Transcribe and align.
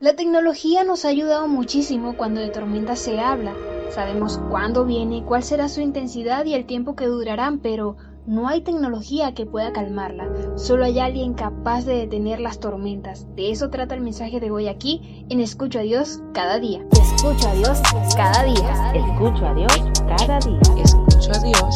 La 0.00 0.16
tecnología 0.16 0.82
nos 0.82 1.04
ha 1.04 1.08
ayudado 1.08 1.46
muchísimo 1.46 2.16
cuando 2.16 2.40
de 2.40 2.48
tormenta 2.48 2.96
se 2.96 3.20
habla. 3.20 3.52
Sabemos 3.90 4.40
cuándo 4.48 4.86
viene, 4.86 5.24
cuál 5.26 5.42
será 5.42 5.68
su 5.68 5.82
intensidad 5.82 6.46
y 6.46 6.54
el 6.54 6.64
tiempo 6.64 6.96
que 6.96 7.04
durarán, 7.04 7.58
pero 7.58 7.98
no 8.26 8.48
hay 8.48 8.62
tecnología 8.62 9.34
que 9.34 9.44
pueda 9.44 9.74
calmarla. 9.74 10.56
Solo 10.56 10.86
hay 10.86 11.00
alguien 11.00 11.34
capaz 11.34 11.84
de 11.84 11.96
detener 11.96 12.40
las 12.40 12.60
tormentas. 12.60 13.26
De 13.36 13.50
eso 13.50 13.68
trata 13.68 13.94
el 13.94 14.00
mensaje 14.00 14.40
de 14.40 14.50
hoy 14.50 14.68
aquí 14.68 15.26
en 15.28 15.38
Escucho 15.40 15.80
a 15.80 15.82
Dios 15.82 16.22
cada 16.32 16.58
día. 16.58 16.82
Escucho 16.92 17.46
a 17.46 17.54
Dios 17.56 17.82
cada 18.16 18.42
día. 18.44 18.92
Escucho 18.94 19.46
a 19.46 19.52
Dios 19.52 19.90
cada 20.16 20.38
día. 20.38 20.60
Escucho 20.82 21.30
a 21.30 21.42
Dios. 21.42 21.69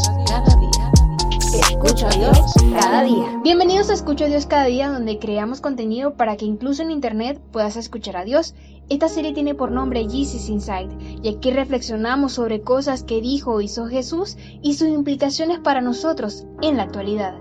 Escucho 1.94 2.08
a. 2.08 3.40
Bienvenidos 3.44 3.88
a 3.88 3.92
Escucho 3.92 4.24
a 4.24 4.26
Dios 4.26 4.46
cada 4.46 4.64
día, 4.64 4.90
donde 4.90 5.20
creamos 5.20 5.60
contenido 5.60 6.14
para 6.14 6.36
que 6.36 6.44
incluso 6.44 6.82
en 6.82 6.90
internet 6.90 7.40
puedas 7.52 7.76
escuchar 7.76 8.16
a 8.16 8.24
Dios. 8.24 8.56
Esta 8.88 9.08
serie 9.08 9.32
tiene 9.32 9.54
por 9.54 9.70
nombre 9.70 10.08
Jesus 10.10 10.48
Inside, 10.48 10.88
y 11.22 11.28
aquí 11.28 11.52
reflexionamos 11.52 12.32
sobre 12.32 12.62
cosas 12.62 13.04
que 13.04 13.20
dijo 13.20 13.52
o 13.52 13.60
hizo 13.60 13.86
Jesús 13.86 14.36
y 14.60 14.74
sus 14.74 14.88
implicaciones 14.88 15.60
para 15.60 15.80
nosotros 15.80 16.48
en 16.62 16.78
la 16.78 16.82
actualidad. 16.82 17.36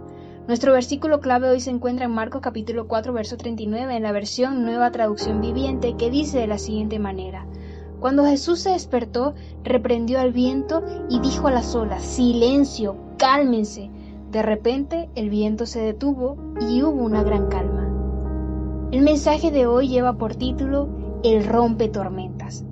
Nuestro 0.47 0.73
versículo 0.73 1.19
clave 1.19 1.49
hoy 1.49 1.59
se 1.59 1.71
encuentra 1.71 2.05
en 2.05 2.11
Marcos 2.11 2.41
capítulo 2.41 2.87
4, 2.87 3.11
verso 3.11 3.37
39, 3.37 3.95
en 3.95 4.03
la 4.03 4.11
versión 4.11 4.65
Nueva 4.65 4.91
Traducción 4.91 5.41
Viviente, 5.41 5.95
que 5.97 6.11
dice 6.11 6.37
de 6.37 6.47
la 6.47 6.59
siguiente 6.59 6.99
manera. 6.99 7.47
Cuando 7.99 8.23
Jesús 8.23 8.59
se 8.59 8.69
despertó, 8.69 9.33
reprendió 9.63 10.19
al 10.19 10.31
viento 10.31 10.83
y 11.09 11.19
dijo 11.21 11.47
a 11.47 11.51
las 11.51 11.73
olas, 11.73 12.03
Silencio, 12.03 12.97
cálmense. 13.17 13.89
De 14.33 14.41
repente 14.41 15.11
el 15.13 15.29
viento 15.29 15.67
se 15.67 15.79
detuvo 15.79 16.37
y 16.59 16.81
hubo 16.81 17.03
una 17.03 17.21
gran 17.21 17.49
calma. 17.49 18.87
El 18.91 19.03
mensaje 19.03 19.51
de 19.51 19.67
hoy 19.67 19.89
lleva 19.89 20.17
por 20.17 20.33
título 20.33 20.89
El 21.23 21.45
rompe 21.45 21.87
tormentas. 21.87 22.65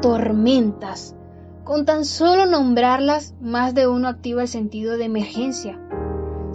Tormentas. 0.00 1.14
Con 1.64 1.84
tan 1.84 2.06
solo 2.06 2.46
nombrarlas, 2.46 3.34
más 3.42 3.74
de 3.74 3.88
uno 3.88 4.08
activa 4.08 4.40
el 4.40 4.48
sentido 4.48 4.96
de 4.96 5.04
emergencia. 5.04 5.78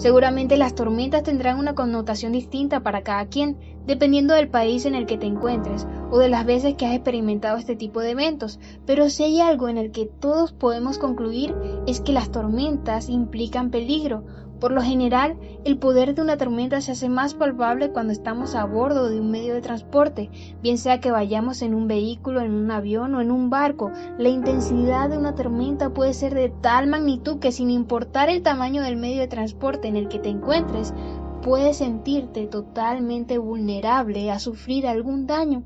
Seguramente 0.02 0.58
las 0.58 0.74
tormentas 0.74 1.22
tendrán 1.22 1.60
una 1.60 1.76
connotación 1.76 2.32
distinta 2.32 2.80
para 2.80 3.04
cada 3.04 3.28
quien, 3.28 3.56
dependiendo 3.86 4.34
del 4.34 4.50
país 4.50 4.88
en 4.88 4.96
el 4.96 5.06
que 5.06 5.20
te 5.20 5.28
encuentres 5.28 5.86
o 6.10 6.18
de 6.18 6.28
las 6.28 6.44
veces 6.44 6.74
que 6.74 6.88
has 6.88 6.96
experimentado 6.96 7.60
este 7.60 7.76
tipo 7.76 8.00
de 8.00 8.10
eventos, 8.10 8.60
pero 8.88 9.12
si 9.12 9.22
hay 9.22 9.42
algo 9.42 9.70
en 9.70 9.78
el 9.78 9.92
que 9.92 10.08
todos 10.08 10.54
podemos 10.54 10.98
concluir 10.98 11.54
es 11.86 12.02
que 12.02 12.14
las 12.14 12.32
tormentas 12.32 13.10
implican 13.10 13.70
peligro, 13.70 14.24
por 14.62 14.72
lo 14.72 14.82
general, 14.84 15.38
el 15.66 15.80
poder 15.80 16.14
de 16.14 16.22
una 16.22 16.38
tormenta 16.38 16.82
se 16.82 16.92
hace 16.92 17.10
más 17.10 17.34
palpable 17.34 17.90
cuando 17.90 18.14
estamos 18.14 18.54
a 18.54 18.64
bordo 18.64 19.10
de 19.10 19.20
un 19.20 19.32
medio 19.32 19.56
de 19.56 19.62
transporte, 19.62 20.30
bien 20.62 20.78
sea 20.78 21.00
que 21.00 21.10
vayamos 21.10 21.64
en 21.64 21.74
un 21.74 21.88
vehículo, 21.88 22.42
en 22.42 22.54
un 22.54 22.70
avión 22.70 23.16
o 23.16 23.22
en 23.22 23.32
un 23.32 23.50
barco. 23.50 23.92
La 24.20 24.30
intensidad 24.30 25.10
de 25.10 25.18
una 25.18 25.34
tormenta 25.34 25.90
puede 25.90 26.14
ser 26.14 26.36
de 26.36 26.50
tal 26.50 26.86
magnitud 26.86 27.40
que 27.40 27.52
sin 27.52 27.72
importar 27.72 28.30
el 28.30 28.44
tamaño 28.44 28.84
del 28.84 28.98
medio 28.98 29.22
de 29.22 29.28
transporte 29.28 29.88
en 29.88 29.98
el 29.98 30.08
que 30.08 30.20
te 30.20 30.30
encuentres, 30.30 30.94
puedes 31.42 31.78
sentirte 31.78 32.46
totalmente 32.46 33.40
vulnerable 33.40 34.30
a 34.30 34.38
sufrir 34.38 34.86
algún 34.86 35.26
daño. 35.26 35.64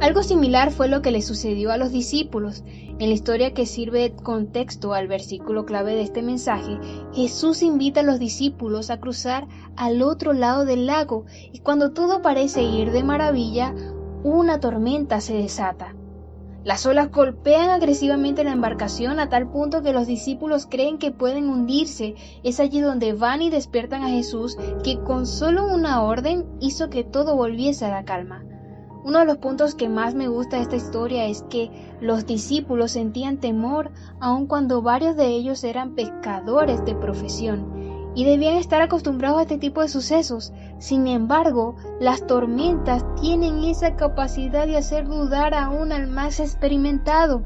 Algo 0.00 0.22
similar 0.22 0.70
fue 0.70 0.88
lo 0.88 1.02
que 1.02 1.10
le 1.10 1.20
sucedió 1.20 1.70
a 1.70 1.76
los 1.76 1.92
discípulos. 1.92 2.64
En 2.98 3.08
la 3.08 3.14
historia 3.14 3.52
que 3.52 3.66
sirve 3.66 4.00
de 4.00 4.12
contexto 4.14 4.94
al 4.94 5.08
versículo 5.08 5.66
clave 5.66 5.94
de 5.94 6.00
este 6.00 6.22
mensaje, 6.22 6.78
Jesús 7.12 7.62
invita 7.62 8.00
a 8.00 8.02
los 8.02 8.18
discípulos 8.18 8.88
a 8.88 8.98
cruzar 8.98 9.46
al 9.76 10.00
otro 10.00 10.32
lado 10.32 10.64
del 10.64 10.86
lago 10.86 11.26
y 11.52 11.58
cuando 11.58 11.92
todo 11.92 12.22
parece 12.22 12.62
ir 12.62 12.92
de 12.92 13.04
maravilla, 13.04 13.74
una 14.24 14.58
tormenta 14.58 15.20
se 15.20 15.34
desata. 15.34 15.94
Las 16.64 16.86
olas 16.86 17.10
golpean 17.10 17.68
agresivamente 17.68 18.42
la 18.42 18.52
embarcación 18.52 19.20
a 19.20 19.28
tal 19.28 19.50
punto 19.50 19.82
que 19.82 19.92
los 19.92 20.06
discípulos 20.06 20.66
creen 20.66 20.96
que 20.96 21.10
pueden 21.10 21.46
hundirse. 21.46 22.14
Es 22.42 22.58
allí 22.58 22.80
donde 22.80 23.12
van 23.12 23.42
y 23.42 23.50
despiertan 23.50 24.02
a 24.02 24.08
Jesús, 24.08 24.56
que 24.82 24.98
con 24.98 25.26
solo 25.26 25.66
una 25.66 26.02
orden 26.02 26.46
hizo 26.58 26.88
que 26.88 27.04
todo 27.04 27.36
volviese 27.36 27.84
a 27.84 27.90
la 27.90 28.04
calma. 28.04 28.44
Uno 29.02 29.20
de 29.20 29.24
los 29.24 29.38
puntos 29.38 29.74
que 29.74 29.88
más 29.88 30.14
me 30.14 30.28
gusta 30.28 30.56
de 30.56 30.62
esta 30.62 30.76
historia 30.76 31.26
es 31.26 31.42
que 31.48 31.70
los 32.00 32.26
discípulos 32.26 32.92
sentían 32.92 33.38
temor 33.38 33.90
aun 34.20 34.46
cuando 34.46 34.82
varios 34.82 35.16
de 35.16 35.28
ellos 35.28 35.64
eran 35.64 35.94
pescadores 35.94 36.84
de 36.84 36.94
profesión 36.94 37.80
y 38.14 38.24
debían 38.24 38.56
estar 38.56 38.82
acostumbrados 38.82 39.38
a 39.38 39.42
este 39.42 39.58
tipo 39.58 39.80
de 39.80 39.88
sucesos. 39.88 40.52
Sin 40.78 41.06
embargo, 41.06 41.76
las 42.00 42.26
tormentas 42.26 43.04
tienen 43.20 43.64
esa 43.64 43.96
capacidad 43.96 44.66
de 44.66 44.76
hacer 44.76 45.06
dudar 45.06 45.54
aún 45.54 45.92
al 45.92 46.06
más 46.06 46.40
experimentado. 46.40 47.42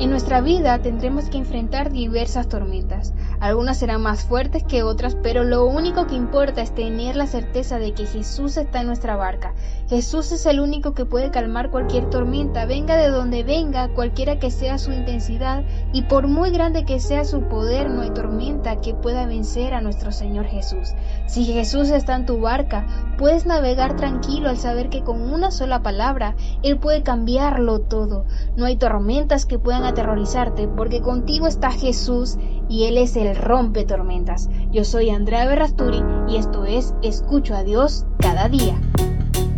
En 0.00 0.10
nuestra 0.10 0.40
vida 0.40 0.80
tendremos 0.82 1.30
que 1.30 1.38
enfrentar 1.38 1.92
diversas 1.92 2.48
tormentas. 2.48 3.14
Algunas 3.40 3.78
serán 3.78 4.02
más 4.02 4.24
fuertes 4.24 4.64
que 4.64 4.82
otras, 4.82 5.16
pero 5.22 5.44
lo 5.44 5.64
único 5.64 6.06
que 6.06 6.14
importa 6.14 6.60
es 6.60 6.74
tener 6.74 7.16
la 7.16 7.26
certeza 7.26 7.78
de 7.78 7.94
que 7.94 8.04
Jesús 8.04 8.58
está 8.58 8.82
en 8.82 8.86
nuestra 8.86 9.16
barca. 9.16 9.54
Jesús 9.88 10.30
es 10.30 10.44
el 10.44 10.60
único 10.60 10.92
que 10.92 11.06
puede 11.06 11.30
calmar 11.30 11.70
cualquier 11.70 12.10
tormenta, 12.10 12.66
venga 12.66 12.96
de 12.96 13.08
donde 13.08 13.42
venga, 13.42 13.88
cualquiera 13.94 14.38
que 14.38 14.50
sea 14.50 14.76
su 14.76 14.92
intensidad, 14.92 15.64
y 15.94 16.02
por 16.02 16.28
muy 16.28 16.50
grande 16.50 16.84
que 16.84 17.00
sea 17.00 17.24
su 17.24 17.48
poder, 17.48 17.88
no 17.88 18.02
hay 18.02 18.10
tormenta 18.10 18.82
que 18.82 18.92
pueda 18.92 19.24
vencer 19.24 19.72
a 19.72 19.80
nuestro 19.80 20.12
Señor 20.12 20.44
Jesús. 20.44 20.90
Si 21.26 21.44
Jesús 21.44 21.88
está 21.88 22.16
en 22.16 22.26
tu 22.26 22.40
barca, 22.40 22.86
puedes 23.16 23.46
navegar 23.46 23.96
tranquilo 23.96 24.50
al 24.50 24.58
saber 24.58 24.90
que 24.90 25.02
con 25.02 25.22
una 25.22 25.50
sola 25.50 25.82
palabra 25.82 26.36
Él 26.62 26.78
puede 26.78 27.02
cambiarlo 27.02 27.80
todo. 27.80 28.26
No 28.56 28.66
hay 28.66 28.76
tormentas 28.76 29.46
que 29.46 29.58
puedan 29.58 29.84
aterrorizarte, 29.84 30.68
porque 30.68 31.00
contigo 31.00 31.46
está 31.46 31.70
Jesús 31.70 32.36
y 32.70 32.84
Él 32.84 32.96
es 32.96 33.16
el 33.16 33.36
rompe 33.36 33.84
tormentas. 33.84 34.48
Yo 34.72 34.84
soy 34.84 35.10
Andrea 35.10 35.44
Berrasturi 35.44 36.02
y 36.28 36.36
esto 36.36 36.64
es 36.64 36.94
Escucho 37.02 37.54
a 37.54 37.64
Dios 37.64 38.06
cada 38.18 38.48
día. 38.48 38.80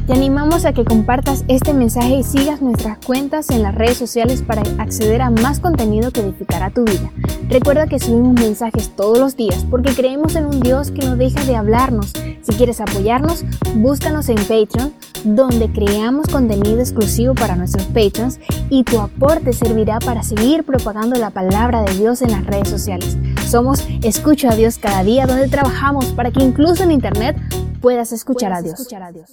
Te 0.06 0.14
animamos 0.14 0.64
a 0.64 0.72
que 0.72 0.84
compartas 0.84 1.44
este 1.46 1.74
mensaje 1.74 2.16
y 2.16 2.22
sigas 2.24 2.60
nuestras 2.60 2.98
cuentas 2.98 3.50
en 3.50 3.62
las 3.62 3.74
redes 3.74 3.98
sociales 3.98 4.42
para 4.42 4.62
acceder 4.78 5.22
a 5.22 5.30
más 5.30 5.60
contenido 5.60 6.10
que 6.10 6.22
edificará 6.22 6.70
tu 6.70 6.84
vida. 6.84 7.12
Recuerda 7.48 7.86
que 7.86 8.00
subimos 8.00 8.34
mensajes 8.34 8.96
todos 8.96 9.18
los 9.18 9.36
días 9.36 9.64
porque 9.70 9.94
creemos 9.94 10.34
en 10.34 10.46
un 10.46 10.58
Dios 10.58 10.90
que 10.90 11.06
no 11.06 11.16
deja 11.16 11.44
de 11.44 11.54
hablarnos. 11.54 12.12
Si 12.42 12.52
quieres 12.56 12.80
apoyarnos, 12.80 13.44
búscanos 13.76 14.28
en 14.28 14.36
Patreon, 14.36 14.92
donde 15.24 15.70
creamos 15.70 16.26
contenido 16.26 16.80
exclusivo 16.80 17.34
para 17.34 17.54
nuestros 17.54 17.86
patrons 17.86 18.40
y 18.68 18.82
tu 18.82 18.98
aporte 19.00 19.52
servirá 19.52 20.00
para 20.00 20.24
seguir 20.24 20.64
propagando 20.64 21.16
la 21.18 21.30
palabra 21.30 21.82
de 21.82 21.94
Dios 21.94 22.20
en 22.20 22.32
las 22.32 22.44
redes 22.44 22.68
sociales. 22.68 23.16
Somos 23.46 23.86
Escucho 24.02 24.48
a 24.48 24.56
Dios 24.56 24.78
cada 24.78 25.04
día, 25.04 25.26
donde 25.26 25.48
trabajamos 25.48 26.06
para 26.06 26.32
que 26.32 26.42
incluso 26.42 26.82
en 26.82 26.90
Internet 26.90 27.36
puedas 27.80 28.12
escuchar, 28.12 28.52
a, 28.52 28.62
Dios. 28.62 28.88